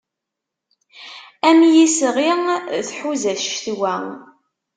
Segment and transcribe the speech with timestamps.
[1.47, 2.31] Am yisɣi
[2.87, 3.95] tḥuza ccetwa.